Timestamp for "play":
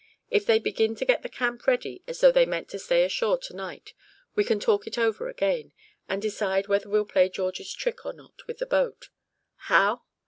7.05-7.29